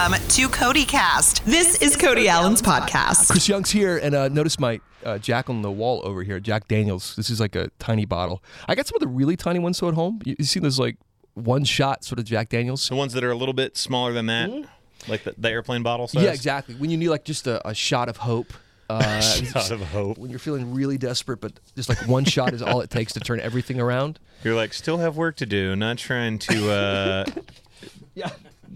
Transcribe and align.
Welcome 0.00 0.28
to 0.28 0.48
Cody 0.50 0.84
Cast. 0.84 1.44
This, 1.44 1.82
is, 1.82 1.96
Cody, 1.96 2.28
Alan's 2.28 2.62
podcast. 2.62 3.30
Chris 3.30 3.48
Young's 3.48 3.72
here, 3.72 3.98
and 3.98 4.14
uh, 4.14 4.28
notice 4.28 4.56
my 4.56 4.80
uh, 5.04 5.18
Jack 5.18 5.50
on 5.50 5.62
the 5.62 5.72
wall 5.72 6.00
over 6.04 6.22
here, 6.22 6.38
Jack 6.38 6.68
Daniels. 6.68 7.16
This 7.16 7.30
is 7.30 7.40
like 7.40 7.56
a 7.56 7.68
tiny 7.80 8.04
bottle. 8.04 8.40
I 8.68 8.76
got 8.76 8.86
some 8.86 8.94
of 8.94 9.00
the 9.00 9.08
really 9.08 9.36
tiny 9.36 9.58
ones 9.58 9.76
so 9.76 9.88
at 9.88 9.94
home. 9.94 10.20
You, 10.24 10.36
you 10.38 10.44
see 10.44 10.60
those 10.60 10.78
like 10.78 10.98
one 11.34 11.64
shot 11.64 12.04
sort 12.04 12.20
of 12.20 12.26
Jack 12.26 12.48
Daniels? 12.48 12.88
The 12.88 12.94
ones 12.94 13.12
that 13.14 13.24
are 13.24 13.32
a 13.32 13.34
little 13.34 13.54
bit 13.54 13.76
smaller 13.76 14.12
than 14.12 14.26
that, 14.26 14.68
like 15.08 15.24
the, 15.24 15.34
the 15.36 15.50
airplane 15.50 15.82
bottle 15.82 16.06
size. 16.06 16.22
Yeah, 16.22 16.30
exactly. 16.30 16.76
When 16.76 16.90
you 16.90 16.96
need 16.96 17.08
like 17.08 17.24
just 17.24 17.48
a, 17.48 17.66
a 17.68 17.74
shot 17.74 18.08
of 18.08 18.18
hope. 18.18 18.52
Uh, 18.88 19.20
Shot 19.20 19.72
of 19.72 19.80
hope. 19.90 20.16
when 20.16 20.30
you're 20.30 20.38
feeling 20.38 20.72
really 20.72 20.96
desperate, 20.96 21.40
but 21.40 21.58
just 21.74 21.88
like 21.88 21.98
one 22.06 22.24
shot 22.24 22.54
is 22.54 22.62
all 22.62 22.80
it 22.82 22.88
takes 22.88 23.14
to 23.14 23.20
turn 23.20 23.40
everything 23.40 23.80
around. 23.80 24.20
You're 24.44 24.54
like, 24.54 24.72
still 24.72 24.98
have 24.98 25.16
work 25.16 25.34
to 25.36 25.46
do. 25.46 25.74
Not 25.74 25.98
trying 25.98 26.38
to, 26.38 26.70
uh, 26.70 27.24
Yeah. 28.14 28.30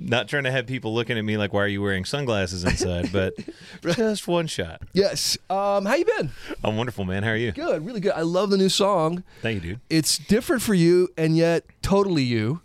Not 0.05 0.29
trying 0.29 0.45
to 0.45 0.51
have 0.51 0.67
people 0.67 0.95
looking 0.95 1.17
at 1.19 1.25
me 1.25 1.37
like, 1.37 1.53
why 1.53 1.63
are 1.65 1.69
you 1.69 1.83
wearing 1.83 2.05
sunglasses 2.05 2.65
inside? 2.65 3.11
But 3.13 3.35
just 3.95 4.27
one 4.29 4.47
shot. 4.47 4.83
Yes. 4.93 5.37
Um, 5.51 5.85
how 5.87 5.95
you 5.95 6.05
been? 6.05 6.31
I'm 6.65 6.77
wonderful, 6.77 7.05
man. 7.05 7.23
How 7.23 7.31
are 7.31 7.37
you? 7.37 7.53
Good, 7.53 7.85
really 7.87 8.01
good. 8.01 8.13
I 8.13 8.23
love 8.23 8.51
the 8.51 8.57
new 8.57 8.69
song. 8.69 9.25
Thank 9.41 9.63
you, 9.63 9.71
dude. 9.73 9.81
It's 9.91 10.19
different 10.19 10.63
for 10.63 10.75
you, 10.75 11.09
and 11.17 11.37
yet 11.37 11.65
totally 11.83 12.23
you, 12.23 12.61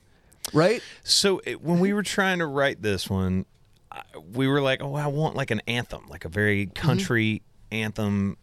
right? 0.53 0.81
So 1.03 1.41
it, 1.45 1.61
when 1.61 1.79
we 1.79 1.93
were 1.93 2.03
trying 2.03 2.39
to 2.39 2.45
write 2.47 2.81
this 2.81 3.09
one, 3.09 3.45
I- 3.91 4.03
we 4.33 4.47
were 4.47 4.61
like, 4.61 4.81
oh, 4.81 4.95
I 4.95 5.07
want 5.07 5.35
like 5.35 5.51
an 5.51 5.61
anthem, 5.67 6.05
like 6.09 6.25
a 6.25 6.29
very 6.29 6.67
country 6.67 7.41
anthem, 7.71 8.37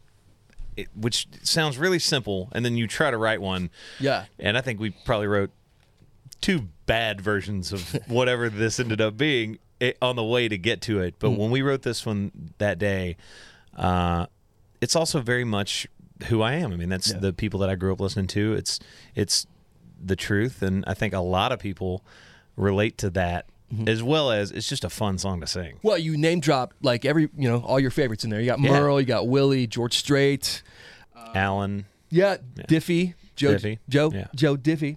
it, 0.77 0.89
which 0.95 1.29
sounds 1.43 1.79
really 1.79 1.99
simple. 1.99 2.49
And 2.53 2.65
then 2.65 2.77
you 2.77 2.87
try 2.87 3.11
to 3.11 3.17
write 3.19 3.41
one. 3.41 3.71
Yeah. 4.01 4.25
And 4.39 4.59
I 4.59 4.61
think 4.61 4.81
we 4.81 4.91
probably 4.91 5.27
wrote 5.29 5.51
two 6.41 6.69
bad 6.87 7.21
versions 7.21 7.73
of 7.73 7.99
whatever 8.09 8.49
this 8.49 8.79
ended 8.79 9.01
up 9.01 9.17
being 9.17 9.59
it, 9.81 9.97
on 10.03 10.17
the 10.17 10.25
way 10.25 10.49
to 10.49 10.59
get 10.59 10.81
to 10.83 11.01
it. 11.01 11.15
But 11.19 11.31
hmm. 11.31 11.37
when 11.37 11.51
we 11.51 11.63
wrote 11.63 11.83
this 11.83 12.05
one 12.05 12.53
that 12.59 12.79
day, 12.79 13.17
uh, 13.77 14.27
it's 14.81 14.97
also 14.97 15.21
very 15.21 15.45
much 15.45 15.87
who 16.29 16.43
I 16.43 16.55
am. 16.55 16.73
I 16.73 16.77
mean, 16.77 16.89
that's 16.89 17.13
the 17.13 17.33
people 17.33 17.61
that 17.61 17.71
I 17.71 17.75
grew 17.75 17.93
up 17.93 18.01
listening 18.01 18.27
to. 18.29 18.55
It's 18.55 18.81
it's 19.15 19.47
the 20.03 20.17
truth, 20.17 20.63
and 20.63 20.85
I 20.87 20.95
think 20.95 21.15
a 21.15 21.21
lot 21.21 21.53
of 21.53 21.59
people 21.59 22.05
relate 22.57 22.99
to 22.99 23.11
that. 23.11 23.47
Mm-hmm. 23.73 23.89
As 23.89 24.03
well 24.03 24.31
as 24.31 24.51
it's 24.51 24.69
just 24.69 24.85
a 24.85 24.91
fun 24.91 25.17
song 25.17 25.41
to 25.41 25.47
sing. 25.47 25.81
Well, 25.83 25.97
you 25.97 26.19
name 26.19 26.41
drop 26.41 26.75
like 26.83 27.07
every, 27.07 27.31
you 27.37 27.49
know, 27.49 27.61
all 27.61 27.81
your 27.81 27.91
favorites 27.91 28.23
in 28.23 28.31
there. 28.31 28.39
You 28.39 28.47
got 28.47 28.61
Yeah. 28.61 28.71
Merle, 28.71 29.01
you 29.01 29.07
got 29.07 29.27
Willie, 29.27 29.67
George 29.67 29.97
Strait, 29.97 30.63
uh, 31.17 31.31
Alan, 31.35 31.87
yeah, 32.11 32.37
Diffie, 32.69 33.15
Joe, 33.37 33.55
Diffie, 33.55 33.79
Joe, 33.89 34.11
yeah. 34.15 34.27
Joe 34.35 34.57
Diffie. 34.57 34.97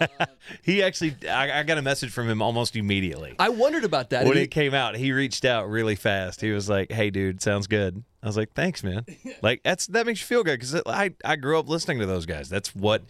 he 0.62 0.82
actually, 0.82 1.16
I, 1.28 1.60
I 1.60 1.62
got 1.62 1.78
a 1.78 1.82
message 1.82 2.10
from 2.10 2.28
him 2.28 2.42
almost 2.42 2.76
immediately. 2.76 3.34
I 3.38 3.48
wondered 3.48 3.84
about 3.84 4.10
that. 4.10 4.26
when 4.26 4.36
He- 4.36 4.42
it 4.44 4.48
came 4.50 4.74
out, 4.74 4.96
he 4.96 5.12
reached 5.12 5.44
out 5.44 5.68
really 5.68 5.96
fast. 5.96 6.40
He 6.40 6.50
was 6.50 6.68
like, 6.68 6.92
"Hey, 6.92 7.10
dude, 7.10 7.40
sounds 7.42 7.66
good." 7.66 8.04
I 8.22 8.26
was 8.26 8.36
like, 8.36 8.52
"Thanks, 8.52 8.82
man." 8.84 9.04
Like 9.42 9.62
that's 9.62 9.86
that 9.88 10.04
makes 10.06 10.20
you 10.20 10.26
feel 10.26 10.44
good 10.44 10.60
because 10.60 10.74
I 10.86 11.12
I 11.24 11.36
grew 11.36 11.58
up 11.58 11.68
listening 11.68 11.98
to 12.00 12.06
those 12.06 12.26
guys. 12.26 12.48
That's 12.50 12.74
what 12.74 13.02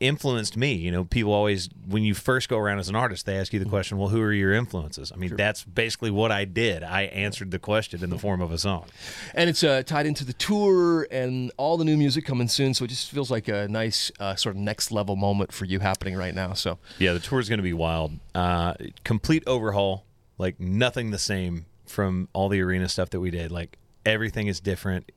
influenced 0.00 0.56
me. 0.56 0.74
You 0.74 0.90
know, 0.90 1.04
people 1.04 1.32
always 1.32 1.68
when 1.88 2.02
you 2.02 2.14
first 2.14 2.48
go 2.48 2.58
around 2.58 2.78
as 2.78 2.88
an 2.88 2.96
artist, 2.96 3.26
they 3.26 3.36
ask 3.36 3.52
you 3.52 3.58
the 3.58 3.68
question, 3.68 3.98
"Well, 3.98 4.08
who 4.08 4.20
are 4.22 4.32
your 4.32 4.52
influences?" 4.52 5.12
I 5.12 5.16
mean, 5.16 5.36
that's 5.36 5.64
basically 5.64 6.10
what 6.10 6.30
I 6.32 6.44
did. 6.44 6.82
I 6.82 7.02
answered 7.02 7.50
the 7.50 7.58
question 7.58 8.02
in 8.02 8.10
the 8.10 8.18
form 8.18 8.40
of 8.40 8.52
a 8.52 8.58
song. 8.58 8.86
and 9.34 9.50
it's 9.50 9.62
uh, 9.64 9.82
tied 9.82 10.06
into 10.06 10.24
the 10.24 10.32
tour 10.34 11.06
and 11.10 11.50
all 11.56 11.76
the 11.76 11.84
new 11.84 11.96
music 11.96 12.24
coming 12.24 12.48
soon. 12.48 12.74
So 12.74 12.84
it 12.84 12.88
just 12.88 13.10
feels 13.10 13.30
like 13.30 13.48
a 13.48 13.68
nice 13.68 14.10
uh, 14.20 14.34
sort 14.34 14.54
of 14.56 14.60
next 14.62 14.92
level 14.92 15.16
moment 15.16 15.52
for 15.52 15.64
you 15.64 15.80
happening 15.80 16.16
right 16.16 16.34
now. 16.34 16.54
So 16.54 16.78
Yeah, 16.98 17.12
the 17.12 17.20
tour 17.20 17.40
is 17.40 17.48
going 17.48 17.58
to 17.58 17.62
be 17.64 17.72
wild. 17.74 18.12
Uh, 18.34 18.74
complete 19.04 19.42
overhaul, 19.46 20.04
like 20.38 20.58
nothing 20.60 21.10
the 21.10 21.18
same 21.18 21.66
from 21.86 22.28
all 22.32 22.48
the 22.48 22.60
arena 22.60 22.88
stuff 22.88 23.10
that 23.10 23.20
we 23.20 23.30
did. 23.30 23.50
Like 23.50 23.78
everything 24.06 24.46
is 24.46 24.60
different. 24.60 25.10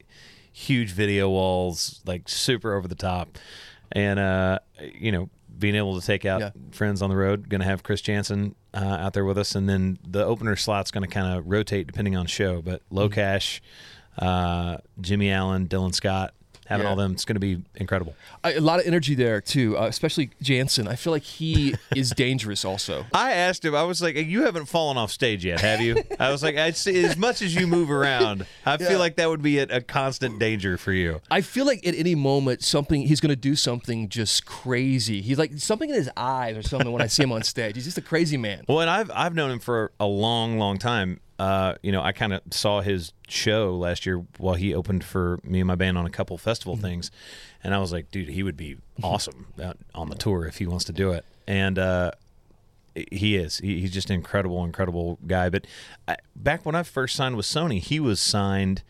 Huge 0.51 0.91
video 0.91 1.29
walls, 1.29 2.01
like 2.05 2.27
super 2.27 2.75
over 2.75 2.87
the 2.87 2.95
top, 2.95 3.37
and 3.91 4.17
uh, 4.19 4.59
you 4.99 5.11
know, 5.11 5.29
being 5.59 5.75
able 5.75 5.99
to 5.99 6.05
take 6.05 6.25
out 6.25 6.39
Yeah. 6.41 6.49
friends 6.71 7.01
on 7.01 7.09
the 7.09 7.15
road. 7.15 7.47
Going 7.49 7.61
to 7.61 7.67
have 7.67 7.83
Chris 7.83 8.01
Janson 8.01 8.55
uh, 8.73 8.77
out 8.79 9.13
there 9.13 9.25
with 9.25 9.37
us, 9.37 9.53
and 9.55 9.69
then 9.69 9.99
the 10.07 10.23
opener 10.25 10.55
slot's 10.55 10.89
going 10.91 11.07
to 11.07 11.13
kind 11.13 11.37
of 11.37 11.45
rotate 11.47 11.85
depending 11.87 12.15
on 12.15 12.25
show. 12.25 12.61
But. 12.61 12.81
LOCASH, 12.91 13.61
uh, 14.17 14.77
Jimmy 14.99 15.31
Allen, 15.31 15.67
Dylan 15.67 15.93
Scott, 15.93 16.33
having 16.67 16.85
Yeah. 16.85 16.89
all 16.91 16.95
them, 16.95 17.13
it's 17.13 17.25
going 17.25 17.35
to 17.35 17.39
be 17.39 17.61
incredible. 17.75 18.15
I, 18.43 18.53
a 18.53 18.61
lot 18.61 18.79
of 18.79 18.85
energy 18.87 19.15
there 19.15 19.41
too, 19.41 19.77
uh, 19.77 19.85
especially 19.87 20.29
Janson. 20.41 20.87
I 20.87 20.95
feel 20.95 21.11
like 21.11 21.23
he 21.23 21.75
is 21.95 22.11
dangerous 22.11 22.63
also. 22.65 23.05
I 23.13 23.31
asked 23.33 23.65
him. 23.65 23.73
I 23.75 23.83
was 23.83 24.01
like, 24.01 24.15
"You 24.15 24.43
haven't 24.43 24.65
fallen 24.65 24.97
off 24.97 25.11
stage 25.11 25.43
yet, 25.45 25.59
have 25.61 25.81
you?" 25.81 26.03
I 26.19 26.29
was 26.31 26.43
like, 26.43 26.57
I'd 26.57 26.75
say, 26.77 27.03
"As 27.03 27.17
much 27.17 27.41
as 27.41 27.55
you 27.55 27.67
move 27.67 27.89
around, 27.91 28.45
I 28.65 28.71
Yeah. 28.79 28.87
feel 28.89 28.99
like 28.99 29.15
that 29.17 29.29
would 29.29 29.41
be 29.41 29.59
a, 29.59 29.63
a 29.63 29.81
constant 29.81 30.39
danger 30.39 30.77
for 30.77 30.91
you." 30.91 31.21
I 31.31 31.41
feel 31.41 31.65
like 31.65 31.85
at 31.87 31.95
any 31.95 32.15
moment 32.15 32.63
something 32.63 33.01
he's 33.01 33.19
going 33.19 33.29
to 33.29 33.35
do 33.35 33.55
something 33.55 34.09
just 34.09 34.45
crazy. 34.45 35.21
He's 35.21 35.37
like 35.37 35.51
something 35.57 35.89
in 35.89 35.95
his 35.95 36.09
eyes 36.17 36.57
or 36.57 36.61
something 36.63 36.91
when 36.91 37.01
I 37.01 37.07
see 37.07 37.23
him 37.23 37.31
on 37.31 37.43
stage. 37.43 37.75
He's 37.75 37.85
just 37.85 37.97
a 37.97 38.01
crazy 38.01 38.37
man. 38.37 38.63
Well, 38.67 38.81
and 38.81 38.89
I've 38.89 39.09
I've 39.13 39.33
known 39.35 39.51
him 39.51 39.59
for 39.59 39.91
a 39.99 40.05
long, 40.05 40.57
long 40.59 40.77
time. 40.77 41.19
Uh, 41.39 41.75
you 41.83 41.91
know, 41.91 42.01
I 42.01 42.13
kind 42.13 42.33
of 42.33 42.41
saw 42.49 42.81
his 42.81 43.13
show 43.27 43.75
last 43.75 44.05
year 44.05 44.25
while 44.37 44.55
he 44.55 44.73
opened 44.73 45.03
for 45.03 45.39
me 45.43 45.59
and 45.59 45.67
my 45.67 45.75
band 45.75 45.97
on 45.97 46.05
a 46.05 46.09
couple 46.09 46.37
festival 46.37 46.75
things, 46.75 47.11
and 47.63 47.75
I 47.75 47.79
was 47.79 47.91
like, 47.91 48.09
"Dude, 48.09 48.29
he 48.29 48.41
would 48.43 48.57
be 48.57 48.77
awesome 49.03 49.47
out 49.61 49.77
on 49.93 50.09
the 50.09 50.15
tour 50.15 50.45
if 50.45 50.57
he 50.57 50.65
wants 50.65 50.85
to 50.85 50.93
do 50.93 51.11
it." 51.11 51.25
And 51.47 51.77
uh, 51.77 52.11
he 53.11 53.35
is. 53.35 53.59
He, 53.59 53.79
he's 53.81 53.91
just 53.91 54.09
an 54.09 54.15
incredible, 54.15 54.63
incredible 54.63 55.19
guy. 55.27 55.49
But 55.49 55.65
I, 56.07 56.17
back 56.35 56.65
when 56.65 56.75
I 56.75 56.83
first 56.83 57.15
signed 57.15 57.37
with 57.37 57.45
Sony, 57.45 57.79
he 57.79 57.99
was 57.99 58.19
signed 58.19 58.83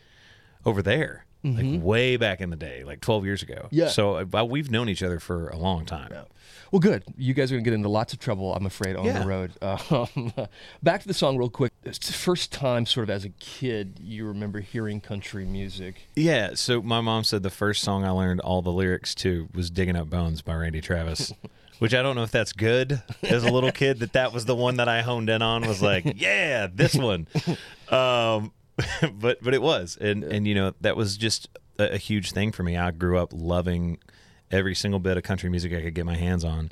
over 0.64 0.82
there, 0.82 1.24
like 1.44 1.82
way 1.82 2.16
back 2.16 2.40
in 2.40 2.50
the 2.50 2.56
day, 2.56 2.84
like 2.84 3.00
12 3.00 3.24
years 3.24 3.42
ago. 3.42 3.68
Yeah. 3.70 3.88
So 3.88 4.16
uh, 4.34 4.44
we've 4.44 4.70
known 4.70 4.88
each 4.88 5.02
other 5.02 5.18
for 5.20 5.48
a 5.48 5.56
long 5.56 5.84
time. 5.86 6.12
Well, 6.70 6.80
good. 6.80 7.02
You 7.16 7.32
guys 7.32 7.50
are 7.50 7.54
going 7.54 7.64
to 7.64 7.70
get 7.70 7.74
into 7.74 7.88
lots 7.88 8.12
of 8.12 8.18
trouble, 8.18 8.54
I'm 8.54 8.66
afraid, 8.66 8.94
on 8.96 9.06
Yeah. 9.06 9.20
the 9.20 9.26
road. 9.26 9.52
Um, 9.62 10.32
back 10.82 11.00
to 11.02 11.08
the 11.08 11.14
song, 11.14 11.38
real 11.38 11.48
quick. 11.48 11.72
It's 11.84 11.98
the 12.06 12.12
first 12.12 12.52
time, 12.52 12.84
sort 12.84 13.04
of 13.04 13.10
as 13.10 13.24
a 13.24 13.30
kid, 13.30 13.98
you 14.02 14.26
remember 14.26 14.60
hearing 14.60 15.00
country 15.00 15.46
music. 15.46 16.08
Yeah. 16.14 16.50
So 16.54 16.82
my 16.82 17.00
mom 17.00 17.24
said 17.24 17.42
the 17.42 17.48
first 17.50 17.82
song 17.82 18.04
I 18.04 18.10
learned 18.10 18.40
all 18.40 18.60
the 18.60 18.72
lyrics 18.72 19.14
to 19.16 19.48
was 19.54 19.70
"Digging 19.70 19.96
Up 19.96 20.10
Bones" 20.10 20.42
by 20.42 20.54
Randy 20.56 20.80
Travis. 20.82 21.32
Which 21.78 21.94
I 21.94 22.02
don't 22.02 22.16
know 22.16 22.24
if 22.24 22.32
that's 22.32 22.52
good 22.52 23.00
as 23.22 23.44
a 23.44 23.52
little 23.52 23.70
kid 23.70 24.00
that 24.00 24.12
that 24.14 24.32
was 24.32 24.44
the 24.46 24.56
one 24.56 24.78
that 24.78 24.88
I 24.88 25.00
honed 25.00 25.30
in 25.30 25.42
on 25.42 25.64
was 25.66 25.80
like 25.80 26.04
yeah 26.20 26.66
this 26.66 26.96
one, 26.96 27.28
um, 27.88 28.52
but 29.12 29.42
but 29.42 29.54
it 29.54 29.62
was 29.62 29.96
and 30.00 30.22
and 30.24 30.46
you 30.46 30.54
know 30.54 30.72
that 30.80 30.96
was 30.96 31.16
just 31.16 31.48
a, 31.78 31.94
a 31.94 31.96
huge 31.98 32.32
thing 32.32 32.52
for 32.52 32.62
me. 32.62 32.76
I 32.76 32.90
grew 32.90 33.18
up 33.18 33.30
loving 33.32 33.98
every 34.50 34.74
single 34.74 35.00
bit 35.00 35.16
of 35.16 35.22
country 35.22 35.50
music 35.50 35.72
I 35.72 35.82
could 35.82 35.94
get 35.94 36.06
my 36.06 36.16
hands 36.16 36.44
on, 36.44 36.70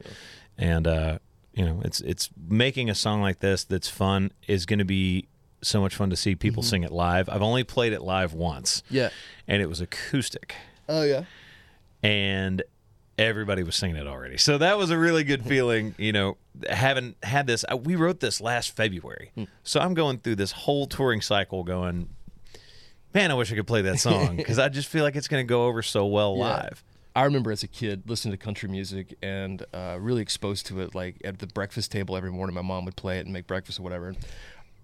and 0.57 0.87
uh, 0.87 1.19
you 1.53 1.65
know 1.65 1.81
it's 1.85 2.01
it's 2.03 2.31
making 2.49 2.89
a 2.91 2.95
song 2.95 3.23
like 3.23 3.41
this 3.41 3.65
that's 3.65 3.89
fun 3.89 4.31
is 4.47 4.67
going 4.67 4.79
to 4.79 4.85
be 4.85 5.27
so 5.63 5.81
much 5.81 5.97
fun 5.97 6.11
to 6.11 6.17
see 6.17 6.35
people 6.37 6.63
sing 6.63 6.85
it 6.85 6.93
live. 6.93 7.29
I've 7.29 7.43
only 7.43 7.65
played 7.65 7.93
it 7.93 8.03
live 8.03 8.35
once, 8.35 8.83
Yeah. 8.91 9.09
and 9.49 9.61
it 9.61 9.67
was 9.69 9.81
acoustic, 9.81 10.55
Oh, 10.89 11.03
yeah. 11.03 11.25
and 12.03 12.63
everybody 13.19 13.63
was 13.63 13.77
singing 13.77 13.97
it 13.97 14.07
already. 14.07 14.37
So 14.37 14.59
that 14.59 14.77
was 14.79 14.91
a 14.91 14.99
really 14.99 15.25
good 15.25 15.45
feeling, 15.45 15.95
you 15.99 16.13
know, 16.13 16.37
having 16.69 17.15
had 17.23 17.47
this. 17.47 17.65
uh, 17.71 17.77
We 17.77 17.97
wrote 17.97 18.21
this 18.21 18.41
last 18.41 18.77
February, 18.77 19.33
so 19.63 19.81
I'm 19.81 19.95
going 19.95 20.19
through 20.19 20.37
this 20.37 20.53
whole 20.53 20.87
touring 20.87 21.21
cycle, 21.21 21.65
going, 21.65 22.09
man, 23.15 23.31
I 23.31 23.35
wish 23.35 23.51
I 23.53 23.55
could 23.57 23.67
play 23.67 23.83
that 23.83 23.99
song 23.99 24.37
because 24.37 24.59
I 24.59 24.69
just 24.69 24.89
feel 24.89 25.03
like 25.05 25.17
it's 25.17 25.29
going 25.29 25.45
to 25.45 25.49
go 25.49 25.67
over 25.67 25.83
so 25.83 26.07
well 26.07 26.37
live. 26.37 26.83
I 27.15 27.25
remember 27.25 27.51
as 27.51 27.63
a 27.63 27.69
kid 27.69 28.03
listening 28.11 28.33
to 28.33 28.37
country 28.39 28.69
music 28.69 29.17
and 29.23 29.65
uh, 29.73 29.97
really 29.99 30.21
exposed 30.21 30.67
to 30.67 30.81
it. 30.83 30.95
Like 30.95 31.17
at 31.25 31.39
the 31.39 31.47
breakfast 31.47 31.91
table 31.91 32.15
every 32.15 32.31
morning, 32.31 32.55
my 32.55 32.61
mom 32.61 32.85
would 32.85 32.97
play 32.97 33.19
it 33.19 33.25
and 33.25 33.33
make 33.33 33.47
breakfast 33.47 33.81
or 33.81 33.83
whatever. 33.85 34.15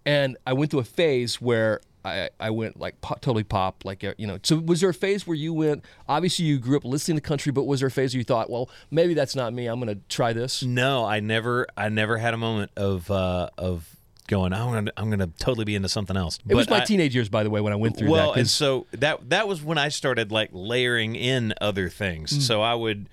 And 0.06 0.38
I 0.46 0.55
went 0.55 0.70
through 0.70 0.81
a 0.81 0.85
phase 0.85 1.43
where 1.43 1.82
I, 2.04 2.31
I 2.40 2.50
went 2.50 2.78
like 2.78 3.00
pop, 3.00 3.20
totally 3.20 3.44
pop, 3.44 3.84
like 3.84 4.02
you 4.02 4.26
know. 4.26 4.38
So 4.43 4.56
was 4.58 4.81
there 4.81 4.90
a 4.90 4.94
phase 4.94 5.26
where 5.26 5.37
you 5.37 5.52
went? 5.52 5.84
Obviously, 6.08 6.44
you 6.44 6.58
grew 6.58 6.76
up 6.76 6.84
listening 6.84 7.16
to 7.16 7.20
country, 7.20 7.52
but 7.52 7.64
was 7.64 7.81
there 7.81 7.88
a 7.88 7.90
phase 7.90 8.14
where 8.14 8.19
you 8.19 8.25
thought, 8.25 8.50
well, 8.50 8.69
maybe 8.90 9.14
that's 9.14 9.37
not 9.37 9.52
me. 9.52 9.66
I'm 9.66 9.81
going 9.81 9.94
to 9.94 10.02
try 10.08 10.32
this. 10.32 10.62
No, 10.62 11.04
I 11.04 11.20
never, 11.20 11.66
I 11.76 11.88
never 11.88 12.19
had 12.19 12.34
a 12.34 12.37
moment 12.37 12.72
of 12.76 13.10
uh, 13.10 13.50
of 13.56 13.96
going. 14.26 14.52
I'm 14.52 14.72
gonna, 14.72 14.93
I'm 14.96 15.10
gonna 15.10 15.31
totally 15.38 15.64
be 15.64 15.75
into 15.75 15.88
something 15.88 16.16
else. 16.16 16.38
It 16.49 16.54
was 16.54 16.69
my 16.69 16.81
I- 16.81 16.84
teenage 16.84 17.14
years, 17.14 17.28
by 17.28 17.43
the 17.44 17.50
way, 17.50 17.60
when 17.60 17.72
I 17.72 17.76
went 17.76 17.96
through 17.96 18.10
well, 18.10 18.32
that. 18.32 18.40
and 18.40 18.49
so 18.49 18.87
that 18.93 19.31
that 19.31 19.46
was 19.46 19.62
when 19.62 19.78
I 19.78 19.88
started 19.88 20.32
like 20.32 20.50
layering 20.52 21.14
in 21.14 21.54
other 21.60 21.88
things. 21.88 22.32
Mm. 22.32 22.43
So 22.43 22.62
I 22.62 22.75
would, 22.75 23.08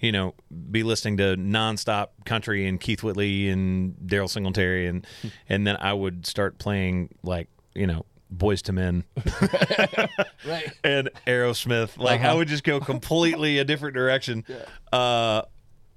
you 0.00 0.12
know, 0.12 0.34
be 0.70 0.82
listening 0.82 1.16
to 1.18 1.36
nonstop 1.36 2.08
country 2.24 2.66
and 2.66 2.80
Keith 2.80 3.02
Whitley 3.02 3.48
and 3.48 3.94
Daryl 4.04 4.28
Singletary, 4.28 4.86
and 4.86 5.06
and 5.48 5.66
then 5.66 5.76
I 5.80 5.92
would 5.92 6.26
start 6.26 6.58
playing 6.58 7.10
like 7.22 7.48
you 7.74 7.86
know. 7.86 8.04
Boyz 8.32 8.68
II 8.68 8.74
Men 8.74 9.04
right. 10.48 10.70
and 10.84 11.10
Aerosmith. 11.26 11.96
Like 11.98 12.20
I 12.20 12.28
Uh-huh. 12.28 12.38
would 12.38 12.48
just 12.48 12.64
go 12.64 12.80
completely 12.92 13.58
a 13.58 13.64
different 13.64 13.94
direction. 13.94 14.44
Uh, 14.92 15.42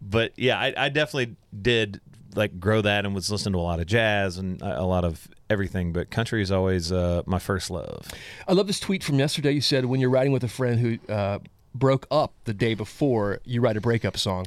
but 0.02 0.34
yeah, 0.38 0.60
I, 0.60 0.74
I 0.78 0.90
definitely 0.90 1.36
did 1.60 2.00
like 2.36 2.60
grow 2.60 2.82
that 2.82 3.06
and 3.06 3.16
was 3.16 3.32
listening 3.32 3.54
to 3.54 3.60
a 3.60 3.62
lot 3.62 3.80
of 3.80 3.88
jazz 3.88 4.38
and 4.38 4.62
a 4.62 4.82
a 4.82 4.86
lot 4.86 5.04
of 5.06 5.28
everything. 5.50 5.94
But 5.94 6.12
country 6.12 6.42
is 6.42 6.52
always 6.52 6.92
uh, 6.92 7.24
my 7.26 7.40
first 7.40 7.72
love. 7.72 8.08
I 8.48 8.54
love 8.54 8.68
this 8.68 8.80
tweet 8.80 9.04
from 9.04 9.18
yesterday. 9.18 9.52
You 9.52 9.62
said 9.62 9.86
when 9.86 10.00
you're 10.00 10.10
riding 10.10 10.32
with 10.32 10.44
a 10.44 10.48
friend 10.50 10.80
who 10.80 11.14
uh, 11.14 11.40
broke 11.74 12.06
up 12.12 12.34
the 12.44 12.54
day 12.54 12.74
before, 12.76 13.40
you 13.44 13.62
write 13.62 13.78
a 13.78 13.82
breakup 13.82 14.18
song. 14.18 14.46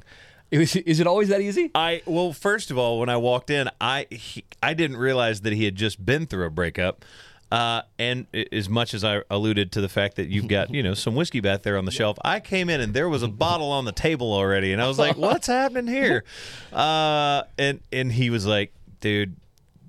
Is, 0.52 0.74
is 0.74 0.98
it 0.98 1.06
always 1.06 1.28
that 1.28 1.40
easy? 1.40 1.70
I 1.76 2.02
well, 2.06 2.32
first 2.32 2.70
of 2.72 2.78
all, 2.78 2.98
when 3.00 3.08
I 3.08 3.16
walked 3.16 3.50
in, 3.50 3.68
I 3.80 4.06
he, 4.10 4.44
I 4.62 4.74
didn't 4.74 4.96
realize 4.96 5.40
that 5.42 5.52
he 5.52 5.64
had 5.64 5.74
just 5.76 6.04
been 6.04 6.26
through 6.26 6.44
a 6.46 6.50
breakup. 6.50 7.04
Uh, 7.50 7.82
and 7.98 8.26
as 8.52 8.68
much 8.68 8.94
as 8.94 9.02
I 9.02 9.22
alluded 9.28 9.72
to 9.72 9.80
the 9.80 9.88
fact 9.88 10.16
that 10.16 10.28
you've 10.28 10.46
got 10.46 10.72
you 10.72 10.84
know 10.84 10.94
some 10.94 11.16
whiskey 11.16 11.40
back 11.40 11.62
there 11.62 11.76
on 11.76 11.84
the 11.84 11.90
shelf, 11.90 12.16
I 12.24 12.38
came 12.38 12.70
in 12.70 12.80
and 12.80 12.94
there 12.94 13.08
was 13.08 13.24
a 13.24 13.28
bottle 13.28 13.72
on 13.72 13.84
the 13.84 13.92
table 13.92 14.32
already, 14.32 14.72
and 14.72 14.80
I 14.80 14.86
was 14.86 14.98
like, 14.98 15.16
"What's 15.16 15.46
happening 15.48 15.92
here?" 15.92 16.24
Uh, 16.72 17.42
and 17.58 17.80
and 17.92 18.12
he 18.12 18.30
was 18.30 18.46
like, 18.46 18.72
"Dude, 19.00 19.34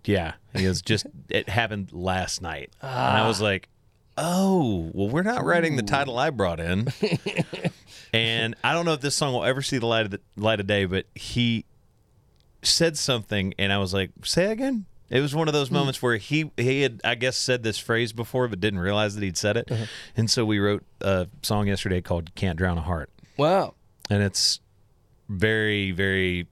yeah," 0.04 0.34
he 0.56 0.68
was 0.68 0.82
just 0.82 1.06
it 1.30 1.48
happened 1.48 1.94
last 1.94 2.42
night, 2.42 2.72
and 2.82 2.90
I 2.90 3.28
was 3.28 3.40
like, 3.40 3.70
"Oh, 4.18 4.90
well, 4.94 5.08
we're 5.10 5.22
not 5.22 5.46
writing 5.46 5.76
the 5.76 5.84
title 5.84 6.18
I 6.18 6.32
brought 6.32 6.60
in." 6.60 6.88
and 8.14 8.56
I 8.64 8.74
don't 8.74 8.86
know 8.86 8.94
if 8.94 9.02
this 9.02 9.16
song 9.16 9.34
will 9.34 9.44
ever 9.44 9.62
see 9.62 9.78
the 9.78 9.86
light 9.86 10.06
of 10.06 10.12
the 10.12 10.22
light 10.36 10.60
of 10.60 10.66
day, 10.66 10.86
but 10.86 11.06
he 11.14 11.66
said 12.64 12.98
something, 12.98 13.54
and 13.60 13.72
I 13.72 13.78
was 13.78 13.94
like, 13.94 14.10
"Say 14.24 14.52
again." 14.52 14.86
It 15.12 15.20
was 15.20 15.36
one 15.36 15.48
of 15.48 15.54
those 15.54 15.70
moments 15.70 16.02
where 16.02 16.16
he 16.18 16.50
he 16.58 16.82
had 16.82 17.02
I 17.04 17.14
guess 17.16 17.38
said 17.38 17.62
this 17.62 17.78
phrase 17.78 18.14
before, 18.14 18.48
but 18.48 18.60
didn't 18.60 18.80
realize 18.80 19.14
that 19.16 19.24
he'd 19.24 19.38
said 19.38 19.58
it, 19.58 19.70
and 20.18 20.30
so 20.32 20.46
we 20.46 20.58
wrote 20.58 20.84
a 21.02 21.28
song 21.44 21.68
yesterday 21.68 22.02
called 22.02 22.34
"Can't 22.34 22.58
Drown 22.58 22.78
a 22.78 22.82
Heart," 22.82 23.10
Wow. 23.38 23.76
and 24.10 24.24
it's 24.24 24.62
very 25.30 25.92
very 25.92 26.48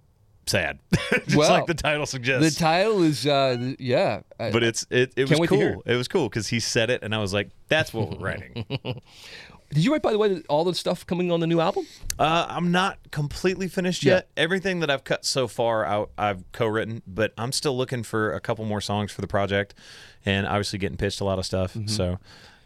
sad, 0.46 0.80
just 1.26 1.36
Wow. 1.38 1.50
like 1.52 1.68
the 1.68 1.74
title 1.74 2.06
suggests. 2.06 2.56
The 2.56 2.60
title 2.60 3.04
is, 3.04 3.26
uh, 3.26 3.74
yeah. 3.80 4.22
But 4.38 4.64
it's 4.64 4.86
it, 4.90 5.14
it 5.16 5.22
was 5.24 5.30
Can't 5.30 5.42
wait 5.42 5.50
to 5.52 5.56
hear 5.56 5.74
cool. 5.76 5.84
It 5.86 5.96
was 5.96 6.08
cool 6.08 6.28
because 6.28 6.48
he 6.48 6.60
said 6.60 6.90
it, 6.90 7.02
and 7.04 7.16
I 7.16 7.20
was 7.20 7.34
like, 7.34 7.50
"That's 7.70 7.94
what 7.94 8.10
we're 8.12 8.26
writing." 8.26 8.66
did 9.70 9.84
you 9.84 9.92
write, 9.92 10.02
by 10.02 10.12
the 10.12 10.18
way, 10.18 10.42
all 10.50 10.64
the 10.64 10.74
stuff 10.74 11.06
coming 11.06 11.32
on 11.32 11.40
the 11.40 11.48
new 11.48 11.60
album? 11.60 11.86
Uh, 12.18 12.46
I'm 12.50 12.72
not 12.72 12.98
completely 13.12 13.68
finished 13.68 14.04
Yeah. 14.04 14.16
yet. 14.16 14.30
Everything 14.36 14.80
that 14.82 14.90
I've 14.90 15.04
cut 15.04 15.26
so 15.26 15.48
far, 15.48 15.86
I, 15.86 16.06
I've 16.18 16.44
co-written, 16.52 17.02
but 17.08 17.34
I'm 17.38 17.52
still 17.52 17.78
looking 17.78 18.04
for 18.04 18.34
a 18.34 18.40
couple 18.40 18.66
more 18.66 18.82
songs 18.82 19.12
for 19.12 19.22
the 19.22 19.28
project, 19.28 19.74
and 20.26 20.48
obviously 20.48 20.80
getting 20.80 20.98
pitched 20.98 21.22
a 21.22 21.24
lot 21.26 21.40
of 21.40 21.46
stuff. 21.46 21.74
Mm-hmm. 21.76 21.88
So 21.88 22.20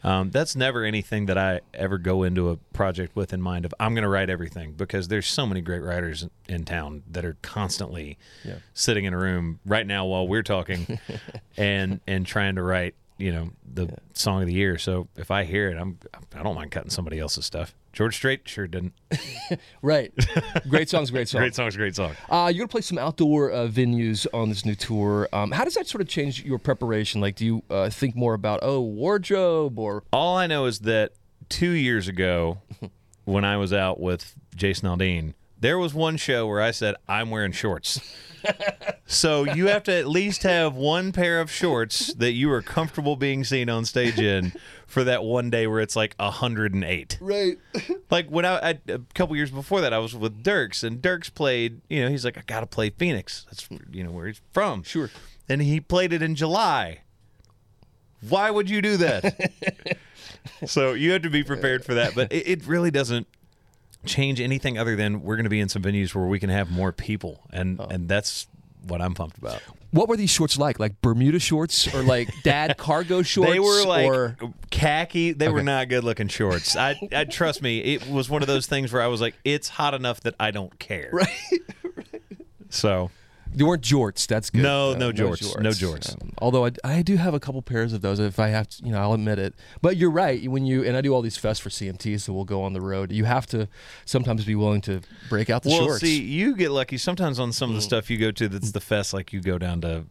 um, 0.05 0.31
that's 0.31 0.55
never 0.55 0.83
anything 0.83 1.27
that 1.27 1.37
I 1.37 1.61
ever 1.73 1.97
go 1.97 2.23
into 2.23 2.49
a 2.49 2.57
project 2.73 3.15
with 3.15 3.31
in 3.31 3.41
mind 3.41 3.63
of 3.65 3.73
I'm 3.79 3.93
going 3.93 4.03
to 4.03 4.09
write 4.09 4.29
everything 4.29 4.73
because 4.73 5.07
there's 5.07 5.27
so 5.27 5.45
many 5.45 5.61
great 5.61 5.81
writers 5.81 6.23
in, 6.23 6.29
in 6.55 6.65
town 6.65 7.03
that 7.11 7.23
are 7.23 7.37
constantly 7.41 8.17
Yeah. 8.43 8.55
sitting 8.73 9.05
in 9.05 9.13
a 9.13 9.17
room 9.17 9.59
right 9.65 9.87
now 9.87 10.05
while 10.05 10.27
we're 10.27 10.43
talking, 10.43 10.99
and 11.57 11.99
and 12.07 12.25
trying 12.25 12.55
to 12.55 12.63
write 12.63 12.95
you 13.23 13.31
know 13.31 13.49
the 13.73 13.87
song 14.13 14.41
of 14.41 14.47
the 14.47 14.53
year. 14.53 14.77
So 14.77 15.07
if 15.15 15.31
I 15.31 15.45
hear 15.45 15.69
it, 15.69 15.77
I'm 15.77 15.97
I 16.35 16.43
don't 16.43 16.55
mind 16.55 16.71
cutting 16.71 16.89
somebody 16.89 17.19
else's 17.19 17.45
stuff. 17.45 17.73
George 17.93 18.15
Strait 18.15 18.41
sure 18.49 18.67
didn't. 18.67 18.93
Right. 19.81 20.13
great 20.67 20.89
songs, 20.89 21.11
great 21.11 21.29
songs. 21.29 21.41
Great 21.41 21.55
song's 21.55 21.75
great 21.75 21.95
song. 21.95 22.15
Uh, 22.29 22.51
you're 22.53 22.65
to 22.65 22.71
play 22.71 22.81
some 22.81 22.97
outdoor 22.97 23.51
uh, 23.51 23.67
venues 23.67 24.25
on 24.33 24.49
this 24.49 24.65
new 24.65 24.75
tour. 24.75 25.27
Um, 25.31 25.51
how 25.51 25.63
does 25.63 25.75
that 25.75 25.87
sort 25.87 26.01
of 26.01 26.07
change 26.07 26.43
your 26.43 26.57
preparation? 26.57 27.21
Like, 27.21 27.35
do 27.35 27.45
you 27.45 27.63
uh, 27.69 27.89
think 27.89 28.15
more 28.15 28.33
about, 28.33 28.61
oh, 28.63 28.81
wardrobe 28.81 29.77
or. 29.77 30.03
All 30.11 30.37
I 30.37 30.47
know 30.47 30.65
is 30.65 30.79
that 30.79 31.11
two 31.49 31.71
years 31.71 32.07
ago, 32.07 32.61
when 33.25 33.45
I 33.45 33.57
was 33.57 33.73
out 33.73 33.99
with 33.99 34.33
Jason 34.55 34.87
Aldean, 34.87 35.33
there 35.63 35.79
was 35.79 35.93
one 35.93 36.17
show 36.17 36.45
where 36.45 36.61
I 36.61 36.71
said, 36.71 36.95
I'm 37.07 37.29
wearing 37.29 37.53
shorts. 37.53 38.01
so 39.05 39.45
you 39.45 39.67
have 39.67 39.83
to 39.83 39.93
at 39.93 40.09
least 40.09 40.43
have 40.43 40.75
one 40.75 41.13
pair 41.13 41.39
of 41.39 41.49
shorts 41.49 42.13
that 42.15 42.33
you 42.33 42.51
are 42.51 42.61
comfortable 42.61 43.15
being 43.15 43.45
seen 43.45 43.69
on 43.69 43.85
stage 43.85 44.19
in 44.19 44.51
for 44.85 45.05
that 45.05 45.23
one 45.23 45.49
day 45.49 45.65
where 45.65 45.79
it's 45.79 45.95
like 45.95 46.15
108. 46.17 47.17
Right. 47.21 47.57
Like 48.09 48.27
when 48.27 48.45
I, 48.45 48.57
I 48.57 48.79
a 48.89 48.99
couple 49.15 49.35
years 49.35 49.49
before 49.49 49.81
that, 49.81 49.91
I 49.91 49.97
was 49.97 50.15
with 50.15 50.43
Dierks, 50.43 50.83
and 50.83 51.01
Dierks 51.01 51.33
played. 51.33 51.81
You 51.89 52.03
know, 52.03 52.09
he's 52.09 52.23
like, 52.23 52.37
I 52.37 52.43
gotta 52.45 52.67
play 52.67 52.91
Phoenix. 52.91 53.47
That's 53.49 53.67
you 53.91 54.03
know 54.03 54.11
where 54.11 54.27
he's 54.27 54.39
from. 54.51 54.83
Sure. 54.83 55.09
And 55.49 55.63
he 55.63 55.79
played 55.79 56.13
it 56.13 56.21
in 56.21 56.35
July. 56.35 57.01
Why 58.29 58.51
would 58.51 58.69
you 58.69 58.83
do 58.83 58.97
that? 58.97 59.49
so 60.67 60.93
you 60.93 61.11
have 61.13 61.23
to 61.23 61.31
be 61.31 61.41
prepared 61.41 61.83
for 61.83 61.95
that. 61.95 62.13
But 62.13 62.31
it, 62.31 62.47
it 62.47 62.67
really 62.67 62.91
doesn't 62.91 63.25
change 64.05 64.41
anything 64.41 64.77
other 64.77 64.95
than 64.95 65.23
we're 65.23 65.35
going 65.35 65.45
to 65.45 65.49
be 65.49 65.59
in 65.59 65.69
some 65.69 65.81
venues 65.81 66.13
where 66.13 66.25
we 66.25 66.39
can 66.39 66.49
have 66.49 66.71
more 66.71 66.91
people, 66.91 67.41
and 67.51 67.79
oh. 67.79 67.87
and 67.89 68.07
that's 68.07 68.47
what 68.87 69.01
I'm 69.01 69.13
pumped 69.13 69.37
about. 69.37 69.61
What 69.91 70.09
were 70.09 70.17
these 70.17 70.29
shorts 70.29 70.57
like? 70.57 70.79
Like 70.79 71.01
Bermuda 71.01 71.39
shorts 71.39 71.93
or 71.93 72.01
like 72.01 72.29
dad 72.43 72.77
cargo 72.77 73.21
shorts? 73.21 73.51
They 73.51 73.59
were 73.59 73.85
like 73.85 74.07
or... 74.07 74.37
khaki. 74.71 75.31
They 75.33 75.49
were 75.49 75.63
not 75.63 75.89
good 75.89 76.03
looking 76.03 76.27
shorts. 76.27 76.75
I, 76.75 76.99
I 77.11 77.25
trust 77.25 77.61
me. 77.61 77.79
It 77.79 78.07
was 78.07 78.29
one 78.29 78.41
of 78.41 78.47
those 78.47 78.65
things 78.65 78.91
where 78.91 79.01
I 79.01 79.07
was 79.07 79.21
like, 79.21 79.35
it's 79.43 79.69
hot 79.69 79.93
enough 79.93 80.21
that 80.21 80.35
I 80.39 80.51
don't 80.51 80.77
care. 80.79 81.11
Right. 81.23 81.61
So 82.69 83.11
They 83.55 83.63
weren't 83.63 83.83
jorts. 83.83 84.25
That's 84.27 84.49
good. 84.49 84.63
No, 84.63 84.93
no 84.95 85.11
jorts. 85.11 85.59
No 85.59 85.69
jorts. 85.69 86.19
Um, 86.21 86.31
although 86.39 86.65
I, 86.65 86.71
I 86.83 87.01
do 87.01 87.17
have 87.17 87.33
a 87.33 87.39
couple 87.39 87.61
pairs 87.61 87.93
of 87.93 88.01
those. 88.01 88.19
If 88.19 88.39
I 88.39 88.47
have 88.49 88.67
to, 88.69 88.85
you 88.85 88.91
know, 88.91 88.99
I'll 88.99 89.13
admit 89.13 89.39
it. 89.39 89.53
But 89.81 89.97
you're 89.97 90.11
right. 90.11 90.49
When 90.49 90.65
you 90.65 90.83
and 90.83 90.97
I 90.97 91.01
do 91.01 91.13
all 91.13 91.21
these 91.21 91.37
fests 91.37 91.61
for 91.61 91.69
CMT, 91.69 92.19
so 92.19 92.33
we'll 92.33 92.45
go 92.45 92.63
on 92.63 92.73
the 92.73 92.81
road. 92.81 93.11
You 93.11 93.25
have 93.25 93.45
to 93.47 93.67
sometimes 94.05 94.45
be 94.45 94.55
willing 94.55 94.81
to 94.81 95.01
break 95.29 95.49
out 95.49 95.63
the 95.63 95.69
well, 95.69 95.85
shorts. 95.85 96.01
see, 96.01 96.21
you 96.21 96.55
get 96.55 96.71
lucky 96.71 96.97
sometimes 96.97 97.39
on 97.39 97.51
some 97.53 97.69
of 97.69 97.75
the 97.75 97.81
Mm. 97.81 97.85
stuff 97.85 98.09
you 98.09 98.17
go 98.17 98.31
to. 98.31 98.47
That's 98.47 98.71
the 98.71 98.81
fest. 98.81 99.13
Like 99.13 99.31
you 99.33 99.41
go 99.41 99.57
down 99.57 99.81
to 99.81 100.05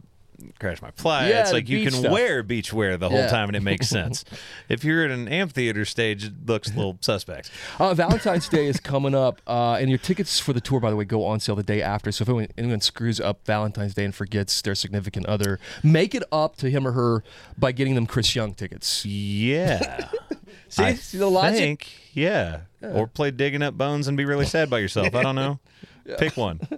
Crash 0.59 0.81
My 0.81 0.91
Playa. 0.91 1.29
Yeah, 1.29 1.41
it's 1.41 1.53
like 1.53 1.69
you 1.69 1.83
can 1.83 1.91
stuff. 1.93 2.11
wear 2.11 2.43
beach 2.43 2.73
wear 2.73 2.97
the 2.97 3.09
whole 3.09 3.19
Yeah. 3.19 3.27
time, 3.27 3.49
and 3.49 3.55
it 3.55 3.63
makes 3.63 3.87
sense. 3.89 4.25
if 4.69 4.83
you're 4.83 5.03
at 5.05 5.11
an 5.11 5.27
amphitheater 5.27 5.85
stage, 5.85 6.25
it 6.25 6.33
looks 6.45 6.69
a 6.71 6.75
little 6.75 6.97
suspect. 7.01 7.51
Uh, 7.79 7.93
Valentine's 7.93 8.47
Day 8.49 8.67
is 8.67 8.79
coming 8.79 9.15
up, 9.15 9.41
uh, 9.47 9.77
and 9.79 9.89
your 9.89 9.97
tickets 9.99 10.39
for 10.39 10.53
the 10.53 10.61
tour, 10.61 10.79
by 10.79 10.89
the 10.89 10.95
way, 10.95 11.05
go 11.05 11.25
on 11.25 11.39
sale 11.39 11.55
the 11.55 11.63
day 11.63 11.81
after. 11.81 12.11
So 12.11 12.23
if 12.23 12.29
anyone, 12.29 12.47
anyone 12.57 12.81
screws 12.81 13.19
up 13.19 13.45
Valentine's 13.45 13.93
Day 13.93 14.05
and 14.05 14.13
forgets 14.15 14.61
their 14.61 14.75
significant 14.75 15.25
other, 15.25 15.59
make 15.83 16.13
it 16.15 16.23
up 16.31 16.55
to 16.57 16.69
him 16.69 16.87
or 16.87 16.91
her 16.93 17.23
by 17.57 17.71
getting 17.71 17.95
them 17.95 18.05
Chris 18.05 18.35
Young 18.35 18.53
tickets. 18.53 19.05
Yeah. 19.05 20.09
See, 20.69 20.83
I 20.83 20.93
see 20.95 21.17
the 21.19 21.29
logic? 21.29 21.57
think, 21.59 21.87
yeah. 22.13 22.61
Or 22.81 23.05
play 23.05 23.29
digging 23.29 23.61
up 23.61 23.75
bones 23.77 24.07
and 24.07 24.17
be 24.17 24.25
really 24.25 24.45
sad 24.47 24.69
by 24.71 24.79
yourself. 24.79 25.13
I 25.13 25.21
don't 25.21 25.35
know. 25.35 25.59
Pick 26.17 26.37
one. 26.37 26.59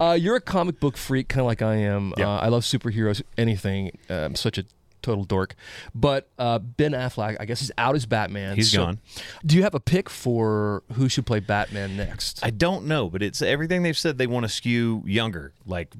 Uh, 0.00 0.12
you're 0.12 0.34
a 0.36 0.40
comic 0.40 0.80
book 0.80 0.96
freak, 0.96 1.28
kind 1.28 1.40
of 1.40 1.46
like 1.46 1.62
I 1.62 1.76
am. 1.76 2.12
Yeah. 2.18 2.28
Uh, 2.28 2.38
I 2.40 2.48
love 2.48 2.62
superheroes, 2.64 3.22
anything. 3.38 3.96
Uh, 4.10 4.14
I'm 4.14 4.34
such 4.34 4.58
a 4.58 4.64
total 5.02 5.22
dork. 5.24 5.54
But 5.94 6.28
uh, 6.38 6.58
Ben 6.58 6.92
Affleck, 6.92 7.36
I 7.38 7.44
guess 7.44 7.60
he's 7.60 7.70
out 7.78 7.94
as 7.94 8.04
Batman. 8.04 8.56
He's 8.56 8.72
So 8.72 8.78
gone. 8.84 8.98
Do 9.46 9.56
you 9.56 9.62
have 9.62 9.74
a 9.74 9.80
pick 9.80 10.10
for 10.10 10.82
who 10.94 11.08
should 11.08 11.26
play 11.26 11.38
Batman 11.40 11.96
next? 11.96 12.40
I 12.44 12.50
don't 12.50 12.86
know, 12.86 13.08
but 13.08 13.22
it's 13.22 13.40
everything 13.40 13.82
they've 13.84 13.96
said 13.96 14.18
they 14.18 14.26
want 14.26 14.44
to 14.44 14.48
skew 14.48 15.02
younger. 15.06 15.52
Like 15.64 15.94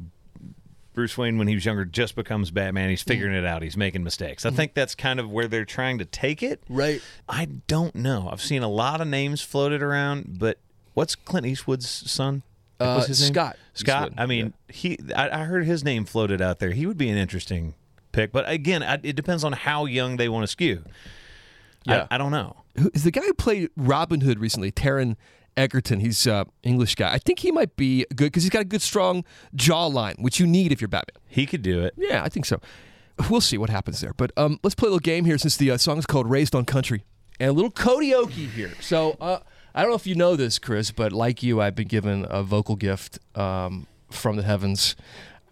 Bruce 0.93 1.17
Wayne, 1.17 1.39
when 1.39 1.47
he 1.49 1.55
was 1.55 1.65
younger, 1.65 1.85
just 1.85 2.17
becomes 2.17 2.51
Batman. 2.51 2.91
He's 2.91 3.03
figuring 3.03 3.35
it 3.35 3.45
out. 3.47 3.63
He's 3.63 3.77
making 3.77 4.03
mistakes. 4.03 4.45
I 4.45 4.51
think 4.51 4.75
that's 4.75 4.95
kind 4.97 5.21
of 5.21 5.31
where 5.31 5.47
they're 5.47 5.65
trying 5.65 5.99
to 5.99 6.05
take 6.05 6.43
it. 6.43 6.63
right. 6.69 7.01
I 7.29 7.47
don't 7.69 7.95
know. 7.95 8.29
I've 8.31 8.43
seen 8.43 8.63
a 8.63 8.69
lot 8.69 9.01
of 9.01 9.07
names 9.07 9.41
floated 9.41 9.83
around, 9.83 10.39
but 10.41 10.59
what's 10.95 11.15
Clint 11.15 11.47
Eastwood's 11.47 11.89
son? 11.89 12.43
What 12.79 12.87
Uh, 12.87 12.95
was 12.97 13.07
his 13.07 13.21
name? 13.23 13.33
Scott 13.35 13.57
Scott. 13.75 14.03
Eastwood, 14.09 14.21
I 14.21 14.27
mean, 14.27 14.55
he. 14.69 14.99
I, 15.15 15.41
I 15.41 15.45
heard 15.45 15.65
his 15.65 15.85
name 15.85 16.05
floated 16.05 16.41
out 16.43 16.59
there. 16.59 16.73
He 16.73 16.87
would 16.87 16.99
be 16.99 17.09
an 17.09 17.17
interesting 17.17 17.75
pick, 18.13 18.33
but 18.33 18.49
again, 18.49 18.83
I, 18.83 18.95
it 19.03 19.15
depends 19.17 19.45
on 19.45 19.53
how 19.53 19.85
young 19.87 20.17
they 20.17 20.29
want 20.29 20.43
to 20.45 20.47
skew. 20.49 20.83
Yeah. 21.85 22.07
I, 22.11 22.15
I 22.15 22.19
don't 22.19 22.31
know. 22.33 22.57
Who 22.79 22.91
is 22.95 23.05
the 23.05 23.11
guy 23.11 23.23
who 23.23 23.35
played 23.35 23.71
Robin 23.77 24.21
Hood 24.23 24.39
recently? 24.41 24.73
Taron 24.73 25.17
Egerton. 25.57 26.01
He's 26.01 26.27
uh, 26.27 26.45
English 26.63 26.95
guy. 26.97 27.13
I 27.13 27.19
think 27.19 27.39
he 27.41 27.53
might 27.53 27.77
be 27.77 28.07
good 28.17 28.27
because 28.27 28.43
he's 28.43 28.51
got 28.51 28.63
a 28.63 28.65
good, 28.65 28.83
strong 28.83 29.25
jawline, 29.57 30.21
which 30.21 30.41
you 30.41 30.47
need 30.47 30.73
if 30.73 30.81
you're 30.81 30.89
Batman. 30.89 31.21
He 31.29 31.47
could 31.47 31.63
do 31.63 31.83
it. 31.83 31.95
Yeah, 31.97 32.25
I 32.25 32.29
think 32.29 32.47
so. 32.47 32.61
We'll 33.31 33.41
see 33.41 33.59
what 33.59 33.71
happens 33.71 34.01
there. 34.01 34.13
But 34.17 34.33
um, 34.37 34.59
let's 34.65 34.75
play 34.75 34.87
a 34.87 34.91
little 34.91 34.99
game 34.99 35.25
here 35.25 35.39
since 35.39 35.57
the 35.57 35.71
uh, 35.71 35.77
song 35.79 35.99
is 35.99 36.07
called 36.07 36.29
Raised 36.29 36.55
on 36.57 36.65
Country. 36.65 37.05
And 37.41 37.51
a 37.51 37.53
little 37.53 37.71
karaoke 37.71 38.49
here. 38.51 38.73
So 38.81 39.17
uh, 39.21 39.41
I 39.75 39.83
don't 39.83 39.91
know 39.91 39.97
if 39.97 40.07
you 40.07 40.15
know 40.15 40.37
this, 40.37 40.59
Chris, 40.59 40.91
but 40.91 41.13
like 41.13 41.43
you, 41.43 41.61
I've 41.61 41.75
been 41.75 41.89
given 41.89 42.27
a 42.29 42.43
vocal 42.43 42.77
gift 42.77 43.19
um, 43.35 43.87
from 44.11 44.37
the 44.37 44.43
heavens 44.43 44.95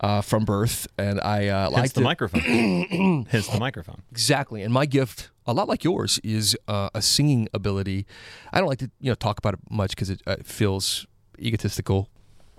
uh, 0.01 0.21
from 0.21 0.45
birth. 0.45 0.87
And 0.97 1.21
I 1.21 1.49
uh, 1.49 1.71
like 1.71 1.93
the 1.93 2.01
to. 2.01 2.05
microphone. 2.05 3.27
Hence 3.31 3.49
the 3.49 3.59
microphone. 3.59 4.03
Exactly. 4.11 4.63
And 4.63 4.73
my 4.73 4.87
gift, 4.87 5.31
a 5.47 5.53
lot 5.53 5.69
like 5.69 5.83
yours, 5.85 6.21
is 6.23 6.57
uh, 6.69 6.91
a 6.95 7.03
singing 7.03 7.49
ability. 7.53 8.07
I 8.53 8.59
don't 8.59 8.69
like 8.69 8.79
to 8.79 8.91
you 9.01 9.11
know 9.11 9.17
talk 9.17 9.39
about 9.39 9.55
it 9.55 9.61
much 9.71 9.91
because 9.91 10.11
it, 10.11 10.23
uh, 10.27 10.37
feels 10.45 11.07
egotistical. 11.39 12.09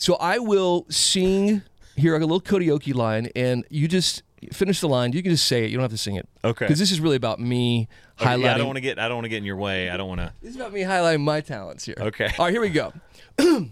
So 0.00 0.14
I 0.14 0.38
will 0.38 0.86
sing 0.88 1.60
here 1.94 2.16
a 2.16 2.20
little 2.20 2.40
karaoke 2.40 2.94
line, 2.94 3.28
and 3.36 3.66
you 3.68 3.86
just 3.86 4.22
finish 4.52 4.80
the 4.80 4.88
line. 4.88 5.12
You 5.12 5.22
can 5.22 5.32
just 5.32 5.46
say 5.46 5.64
it. 5.64 5.70
You 5.70 5.76
don't 5.76 5.82
have 5.84 5.90
to 5.90 5.98
sing 5.98 6.16
it. 6.16 6.28
Okay. 6.44 6.64
Because 6.66 6.78
this 6.78 6.90
is 6.90 7.00
really 7.00 7.16
about 7.16 7.40
me 7.40 7.88
Okay, 8.20 8.30
highlighting. 8.30 8.42
yeah, 8.42 8.54
I 8.54 8.58
don't 8.58 8.66
want 8.66 8.76
to 8.76 8.80
get. 8.82 8.98
I 8.98 9.08
don't 9.08 9.16
want 9.18 9.24
to 9.26 9.28
get 9.28 9.38
in 9.38 9.44
your 9.44 9.56
way. 9.56 9.90
I 9.90 9.96
don't 9.96 10.08
want 10.08 10.20
to. 10.20 10.32
This 10.40 10.50
is 10.50 10.56
about 10.56 10.72
me 10.72 10.80
highlighting 10.82 11.20
my 11.20 11.40
talents 11.40 11.84
here. 11.84 11.96
Okay. 11.98 12.30
All 12.38 12.46
right, 12.46 12.52
here 12.52 12.60
we 12.60 12.70
go. 12.70 12.92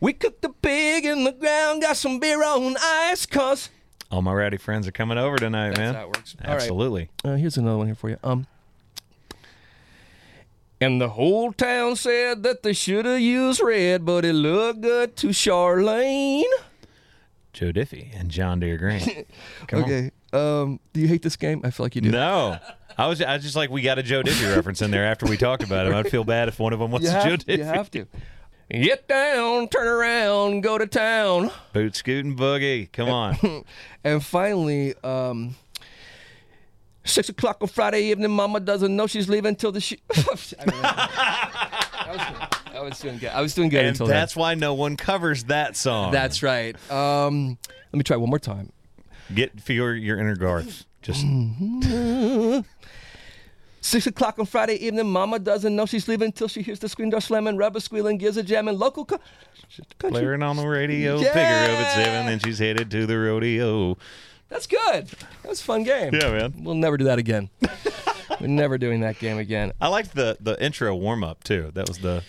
we 0.00 0.12
cooked 0.12 0.42
the 0.42 0.50
pig 0.50 1.04
in 1.04 1.24
the 1.24 1.32
ground, 1.32 1.82
got 1.82 1.96
some 1.96 2.18
beer 2.18 2.42
on 2.42 2.76
ice, 2.80 3.26
cause. 3.26 3.70
All 4.10 4.22
my 4.22 4.32
rowdy 4.32 4.56
friends 4.56 4.88
are 4.88 4.92
coming 4.92 5.18
over 5.18 5.36
tonight, 5.36 5.68
That's 5.70 5.78
man. 5.80 5.94
how 5.94 6.02
it 6.04 6.06
works. 6.06 6.34
Right. 6.40 6.48
Absolutely. 6.48 7.10
Uh, 7.24 7.34
here's 7.36 7.56
another 7.58 7.76
one 7.76 7.86
here 7.86 7.94
for 7.94 8.08
you. 8.08 8.16
Um. 8.22 8.46
And 10.80 11.00
the 11.00 11.08
whole 11.10 11.52
town 11.52 11.96
said 11.96 12.44
that 12.44 12.62
they 12.62 12.72
should 12.72 13.04
have 13.04 13.20
used 13.20 13.60
red, 13.60 14.04
but 14.04 14.24
it 14.24 14.32
looked 14.32 14.80
good 14.80 15.16
to 15.16 15.28
Charlene. 15.28 16.44
Joe 17.58 17.72
Diffie 17.72 18.08
and 18.14 18.30
John 18.30 18.60
Deere 18.60 18.76
Green. 18.76 19.24
Come 19.66 19.82
okay. 19.82 20.12
Um. 20.32 20.78
Do 20.92 21.00
you 21.00 21.08
hate 21.08 21.22
this 21.22 21.34
game? 21.34 21.60
I 21.64 21.70
feel 21.70 21.84
like 21.84 21.96
you 21.96 22.02
do. 22.02 22.10
No. 22.10 22.56
I 22.96 23.06
was, 23.06 23.20
I 23.20 23.34
was 23.34 23.42
just 23.42 23.56
like, 23.56 23.68
we 23.70 23.82
got 23.82 23.98
a 23.98 24.02
Joe 24.02 24.22
Diffie 24.22 24.54
reference 24.56 24.80
in 24.80 24.92
there 24.92 25.04
after 25.04 25.26
we 25.26 25.36
talked 25.36 25.64
about 25.64 25.86
him. 25.86 25.94
I'd 25.94 26.08
feel 26.08 26.22
bad 26.22 26.46
if 26.46 26.60
one 26.60 26.72
of 26.72 26.78
them 26.78 26.92
was 26.92 27.02
You 27.02 27.10
Joe 27.10 27.36
Diffie. 27.36 27.58
you 27.58 27.64
have 27.64 27.90
to. 27.92 28.06
Get 28.70 29.08
down, 29.08 29.68
turn 29.68 29.88
around, 29.88 30.60
go 30.60 30.78
to 30.78 30.86
town. 30.86 31.50
Boot 31.72 31.96
scooting 31.96 32.36
boogie. 32.36 32.90
Come 32.92 33.08
on. 33.08 33.64
And 34.04 34.24
finally, 34.24 34.94
um, 35.02 35.56
six 37.04 37.28
o'clock 37.28 37.58
on 37.60 37.68
Friday 37.68 38.02
evening, 38.04 38.30
Mama 38.30 38.60
doesn't 38.60 38.94
know 38.94 39.06
she's 39.08 39.28
leaving 39.28 39.48
until 39.48 39.72
the 39.72 39.80
she. 39.80 39.98
I, 40.14 40.64
mean, 40.64 40.80
I, 40.82 42.08
was, 42.12 42.57
I 42.78 42.82
was 42.82 43.00
doing 43.00 43.18
good. 43.18 43.30
I 43.30 43.40
was 43.40 43.54
doing 43.54 43.68
good 43.70 43.80
and 43.80 43.88
until 43.88 44.06
that's 44.06 44.36
why 44.36 44.54
no 44.54 44.74
one 44.74 44.96
covers 44.96 45.44
that 45.44 45.76
song. 45.76 46.12
That's 46.12 46.44
right. 46.44 46.76
Um, 46.90 47.58
let 47.92 47.98
me 47.98 48.04
try 48.04 48.16
one 48.16 48.30
more 48.30 48.38
time. 48.38 48.70
Get 49.34 49.60
for 49.60 49.72
your, 49.72 49.94
your 49.96 50.16
inner 50.18 50.36
Garth. 50.36 50.84
Just 51.02 51.24
Six 53.80 54.06
o'clock 54.06 54.38
on 54.38 54.46
Friday 54.46 54.74
evening, 54.74 55.10
Mama 55.10 55.38
doesn't 55.38 55.74
know 55.74 55.86
she's 55.86 56.06
leaving 56.08 56.26
until 56.26 56.46
she 56.46 56.62
hears 56.62 56.78
the 56.78 56.88
screen 56.88 57.10
door 57.10 57.20
slamming, 57.20 57.56
rubber 57.56 57.80
squealing, 57.80 58.16
gives 58.18 58.36
a 58.36 58.42
jam 58.42 58.66
jamming, 58.66 58.78
local 58.78 59.04
co- 59.04 59.20
country. 59.98 60.20
blaring 60.20 60.42
on 60.42 60.56
the 60.56 60.66
radio. 60.66 61.18
Yeah. 61.18 61.32
Figure 61.32 61.74
of 61.74 61.80
it 61.80 61.90
seven, 61.94 62.26
then 62.26 62.38
she's 62.38 62.58
headed 62.58 62.90
to 62.92 63.06
the 63.06 63.18
rodeo. 63.18 63.96
That's 64.48 64.66
good. 64.66 65.06
That 65.06 65.48
was 65.48 65.60
a 65.60 65.64
fun 65.64 65.82
game. 65.84 66.14
Yeah, 66.14 66.30
man. 66.30 66.54
We'll 66.62 66.74
never 66.74 66.96
do 66.96 67.04
that 67.04 67.18
again. 67.18 67.50
We're 68.40 68.46
never 68.46 68.78
doing 68.78 69.00
that 69.00 69.18
game 69.18 69.38
again. 69.38 69.72
I 69.80 69.88
liked 69.88 70.14
the 70.14 70.36
the 70.40 70.62
intro 70.62 70.94
warm 70.94 71.24
up 71.24 71.44
too. 71.44 71.70
That 71.74 71.88
was 71.88 71.98
the 71.98 72.22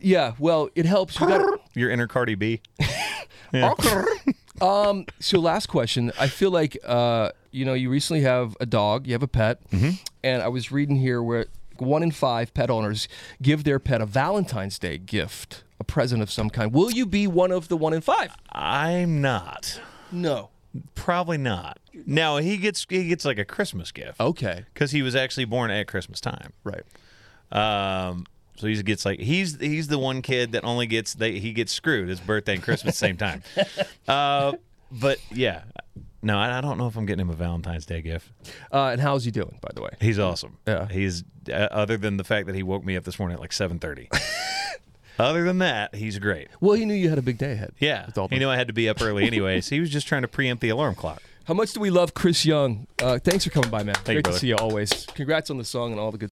Yeah, 0.00 0.34
well, 0.38 0.68
it 0.74 0.86
helps. 0.86 1.18
You 1.20 1.28
got 1.28 1.60
your 1.74 1.90
inner 1.90 2.06
Cardi 2.06 2.34
B. 2.34 2.60
um. 4.60 5.06
So 5.20 5.38
last 5.40 5.66
question. 5.66 6.12
I 6.18 6.26
feel 6.28 6.50
like 6.50 6.76
uh, 6.84 7.30
you 7.50 7.64
know, 7.64 7.74
you 7.74 7.90
recently 7.90 8.22
have 8.22 8.56
a 8.60 8.66
dog. 8.66 9.06
You 9.06 9.12
have 9.14 9.22
a 9.22 9.28
pet, 9.28 9.58
Mm-hmm. 9.70 9.90
and 10.22 10.42
I 10.42 10.48
was 10.48 10.70
reading 10.72 10.96
here 10.96 11.22
where 11.22 11.46
one 11.78 12.02
in 12.02 12.10
five 12.10 12.52
pet 12.54 12.70
owners 12.70 13.08
give 13.40 13.64
their 13.64 13.78
pet 13.78 14.00
a 14.00 14.06
Valentine's 14.06 14.78
Day 14.78 14.98
gift, 14.98 15.62
a 15.78 15.84
present 15.84 16.22
of 16.22 16.30
some 16.30 16.50
kind. 16.50 16.72
Will 16.72 16.90
you 16.90 17.06
be 17.06 17.26
one 17.26 17.52
of 17.52 17.68
the 17.68 17.76
one 17.76 17.92
in 17.92 18.00
five? 18.00 18.34
I'm 18.52 19.20
not. 19.20 19.80
No. 20.10 20.50
Probably 20.94 21.38
not. 21.38 21.78
Now 22.06 22.36
he 22.36 22.56
gets 22.58 22.84
he 22.88 23.08
gets 23.08 23.24
like 23.24 23.38
a 23.38 23.44
Christmas 23.44 23.90
gift 23.90 24.20
Okay. 24.20 24.64
because 24.74 24.90
he 24.90 25.02
was 25.02 25.16
actually 25.16 25.46
born 25.46 25.70
at 25.70 25.86
Christmas 25.88 26.20
time. 26.20 26.52
Right. 26.62 26.82
Um, 27.50 28.26
so 28.58 28.66
he 28.66 28.82
gets 28.82 29.04
like 29.04 29.20
he's 29.20 29.58
he's 29.58 29.88
the 29.88 29.98
one 29.98 30.22
kid 30.22 30.52
that 30.52 30.64
only 30.64 30.86
gets 30.86 31.14
they 31.14 31.38
he 31.38 31.52
gets 31.52 31.72
screwed 31.72 32.08
his 32.08 32.20
birthday 32.20 32.54
and 32.54 32.62
Christmas 32.62 32.90
at 32.90 32.94
the 32.94 33.06
same 33.06 33.16
time. 33.16 33.42
Uh, 34.08 34.52
but 34.90 35.18
yeah, 35.30 35.64
no, 36.22 36.38
I, 36.38 36.58
I 36.58 36.60
don't 36.60 36.78
know 36.78 36.86
if 36.86 36.96
I'm 36.96 37.06
getting 37.06 37.26
him 37.26 37.30
a 37.30 37.34
Valentine's 37.34 37.86
Day 37.86 38.00
gift. 38.00 38.30
Uh, 38.72 38.86
and 38.86 39.00
how's 39.00 39.24
he 39.24 39.30
doing, 39.30 39.58
by 39.60 39.68
the 39.74 39.82
way? 39.82 39.90
He's 40.00 40.18
awesome. 40.18 40.56
Yeah. 40.66 40.88
he's 40.88 41.24
uh, 41.48 41.68
other 41.70 41.96
than 41.96 42.16
the 42.16 42.24
fact 42.24 42.46
that 42.46 42.54
he 42.54 42.62
woke 42.62 42.84
me 42.84 42.96
up 42.96 43.04
this 43.04 43.18
morning 43.18 43.34
at 43.34 43.40
like 43.40 43.50
7:30. 43.50 44.08
other 45.18 45.44
than 45.44 45.58
that, 45.58 45.94
he's 45.94 46.18
great. 46.18 46.48
Well, 46.60 46.74
he 46.74 46.84
knew 46.84 46.94
you 46.94 47.10
had 47.10 47.18
a 47.18 47.22
big 47.22 47.38
day 47.38 47.52
ahead. 47.52 47.72
Yeah, 47.78 48.08
he 48.30 48.38
knew 48.38 48.48
I 48.48 48.56
had 48.56 48.68
to 48.68 48.72
be 48.72 48.88
up 48.88 49.00
early 49.02 49.26
anyways. 49.26 49.68
he 49.68 49.80
was 49.80 49.90
just 49.90 50.08
trying 50.08 50.22
to 50.22 50.28
preempt 50.28 50.62
the 50.62 50.70
alarm 50.70 50.94
clock. 50.94 51.22
How 51.44 51.54
much 51.54 51.72
do 51.72 51.80
we 51.80 51.88
love 51.88 52.12
Chris 52.12 52.44
Young? 52.44 52.86
Uh, 53.00 53.18
thanks 53.18 53.44
for 53.44 53.50
coming 53.50 53.70
by, 53.70 53.82
man. 53.82 53.94
Great 54.04 54.16
you, 54.16 54.22
to 54.22 54.32
see 54.34 54.48
you 54.48 54.56
always. 54.56 55.06
Congrats 55.14 55.48
on 55.48 55.56
the 55.56 55.64
song 55.64 55.92
and 55.92 56.00
all 56.00 56.10
the 56.10 56.18
good. 56.18 56.30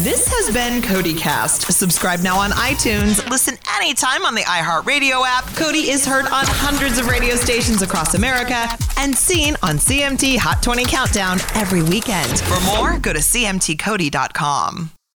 This 0.00 0.26
has 0.26 0.52
been 0.54 0.80
Cody 0.80 1.12
Cast. 1.12 1.70
Subscribe 1.70 2.20
now 2.20 2.38
on 2.38 2.50
iTunes. 2.52 3.28
Listen 3.28 3.58
anytime 3.76 4.24
on 4.24 4.34
the 4.34 4.40
iHeartRadio 4.40 5.22
app. 5.26 5.44
Cody 5.54 5.90
is 5.90 6.06
heard 6.06 6.24
on 6.24 6.44
hundreds 6.46 6.98
of 6.98 7.06
radio 7.06 7.36
stations 7.36 7.82
across 7.82 8.14
America 8.14 8.66
and 8.96 9.14
seen 9.14 9.54
on 9.62 9.76
CMT 9.76 10.38
Hot 10.38 10.62
20 10.62 10.86
Countdown 10.86 11.38
every 11.54 11.82
weekend. 11.82 12.40
For 12.40 12.60
more, 12.74 12.98
go 12.98 13.12
to 13.12 13.18
CMTCody.com. 13.18 14.90